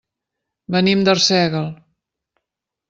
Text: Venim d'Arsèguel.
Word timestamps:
Venim 0.77 1.03
d'Arsèguel. 1.09 1.71